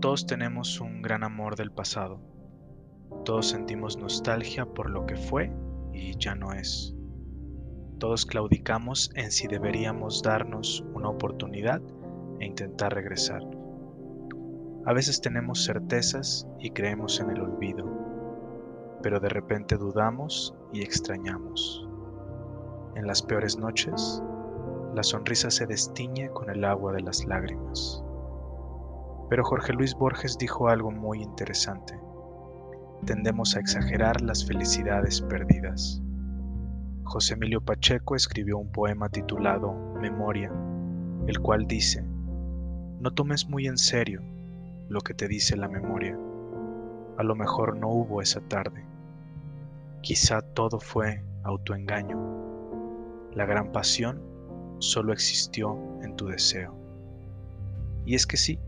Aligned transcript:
Todos 0.00 0.26
tenemos 0.26 0.80
un 0.80 1.02
gran 1.02 1.22
amor 1.22 1.56
del 1.56 1.70
pasado. 1.70 2.20
Todos 3.24 3.48
sentimos 3.48 3.96
nostalgia 3.96 4.66
por 4.66 4.90
lo 4.90 5.06
que 5.06 5.16
fue 5.16 5.52
y 5.92 6.18
ya 6.18 6.34
no 6.34 6.52
es. 6.52 6.94
Todos 7.98 8.26
claudicamos 8.26 9.10
en 9.14 9.30
si 9.30 9.46
deberíamos 9.46 10.22
darnos 10.22 10.84
una 10.94 11.08
oportunidad 11.08 11.80
e 12.40 12.46
intentar 12.46 12.92
regresar. 12.92 13.42
A 14.84 14.92
veces 14.92 15.20
tenemos 15.20 15.64
certezas 15.64 16.46
y 16.58 16.70
creemos 16.70 17.20
en 17.20 17.30
el 17.30 17.40
olvido, 17.40 17.86
pero 19.00 19.20
de 19.20 19.28
repente 19.28 19.76
dudamos 19.76 20.54
y 20.72 20.82
extrañamos. 20.82 21.88
En 22.96 23.06
las 23.06 23.22
peores 23.22 23.58
noches, 23.58 24.22
la 24.94 25.02
sonrisa 25.02 25.50
se 25.50 25.66
destiñe 25.66 26.28
con 26.30 26.50
el 26.50 26.64
agua 26.64 26.92
de 26.92 27.00
las 27.00 27.24
lágrimas. 27.24 28.03
Pero 29.28 29.44
Jorge 29.44 29.72
Luis 29.72 29.94
Borges 29.94 30.38
dijo 30.38 30.68
algo 30.68 30.90
muy 30.90 31.22
interesante. 31.22 31.98
Tendemos 33.04 33.56
a 33.56 33.60
exagerar 33.60 34.20
las 34.20 34.46
felicidades 34.46 35.20
perdidas. 35.20 36.00
José 37.04 37.34
Emilio 37.34 37.60
Pacheco 37.60 38.16
escribió 38.16 38.58
un 38.58 38.72
poema 38.72 39.08
titulado 39.08 39.74
Memoria, 40.00 40.50
el 41.26 41.38
cual 41.40 41.66
dice, 41.66 42.02
no 43.00 43.10
tomes 43.12 43.48
muy 43.48 43.66
en 43.66 43.76
serio 43.76 44.22
lo 44.88 45.00
que 45.00 45.14
te 45.14 45.28
dice 45.28 45.56
la 45.56 45.68
memoria. 45.68 46.18
A 47.18 47.22
lo 47.22 47.34
mejor 47.34 47.76
no 47.76 47.88
hubo 47.88 48.22
esa 48.22 48.40
tarde. 48.40 48.84
Quizá 50.00 50.40
todo 50.40 50.80
fue 50.80 51.22
autoengaño. 51.42 52.18
La 53.34 53.44
gran 53.46 53.72
pasión 53.72 54.22
solo 54.78 55.12
existió 55.12 55.78
en 56.02 56.16
tu 56.16 56.26
deseo. 56.26 56.74
Y 58.06 58.14
es 58.14 58.26
que 58.26 58.36
sí, 58.36 58.58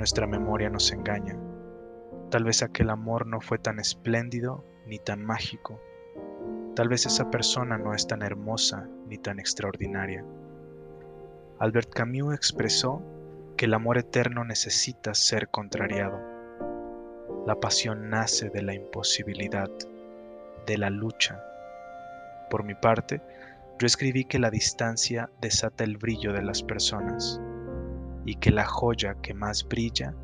nuestra 0.00 0.26
memoria 0.26 0.70
nos 0.70 0.92
engaña. 0.92 1.38
Tal 2.30 2.42
vez 2.42 2.62
aquel 2.62 2.88
amor 2.88 3.26
no 3.26 3.42
fue 3.42 3.58
tan 3.58 3.78
espléndido 3.78 4.64
ni 4.86 4.98
tan 4.98 5.22
mágico. 5.22 5.78
Tal 6.74 6.88
vez 6.88 7.04
esa 7.04 7.30
persona 7.30 7.76
no 7.76 7.92
es 7.92 8.06
tan 8.06 8.22
hermosa 8.22 8.88
ni 9.06 9.18
tan 9.18 9.38
extraordinaria. 9.38 10.24
Albert 11.58 11.90
Camus 11.90 12.34
expresó 12.34 13.02
que 13.58 13.66
el 13.66 13.74
amor 13.74 13.98
eterno 13.98 14.42
necesita 14.42 15.12
ser 15.12 15.50
contrariado. 15.50 16.18
La 17.46 17.56
pasión 17.60 18.08
nace 18.08 18.48
de 18.48 18.62
la 18.62 18.72
imposibilidad, 18.72 19.68
de 20.66 20.78
la 20.78 20.88
lucha. 20.88 21.44
Por 22.48 22.64
mi 22.64 22.74
parte, 22.74 23.20
yo 23.78 23.86
escribí 23.86 24.24
que 24.24 24.38
la 24.38 24.50
distancia 24.50 25.28
desata 25.42 25.84
el 25.84 25.98
brillo 25.98 26.32
de 26.32 26.42
las 26.42 26.62
personas 26.62 27.38
y 28.24 28.36
que 28.36 28.50
la 28.50 28.64
joya 28.64 29.16
que 29.22 29.34
más 29.34 29.66
brilla 29.66 30.14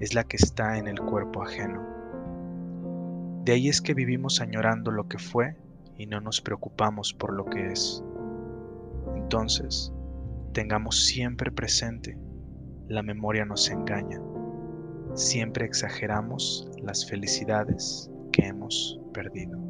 es 0.00 0.14
la 0.14 0.24
que 0.24 0.36
está 0.36 0.78
en 0.78 0.86
el 0.86 1.00
cuerpo 1.00 1.42
ajeno. 1.42 1.86
De 3.44 3.52
ahí 3.52 3.68
es 3.68 3.80
que 3.80 3.94
vivimos 3.94 4.40
añorando 4.40 4.90
lo 4.90 5.08
que 5.08 5.18
fue 5.18 5.56
y 5.96 6.06
no 6.06 6.20
nos 6.20 6.40
preocupamos 6.40 7.14
por 7.14 7.32
lo 7.32 7.44
que 7.46 7.72
es. 7.72 8.02
Entonces, 9.16 9.92
tengamos 10.52 11.06
siempre 11.06 11.50
presente 11.50 12.18
la 12.88 13.02
memoria 13.02 13.44
nos 13.44 13.68
engaña. 13.70 14.20
Siempre 15.14 15.66
exageramos 15.66 16.68
las 16.82 17.08
felicidades 17.08 18.10
que 18.32 18.46
hemos 18.46 18.98
perdido. 19.12 19.67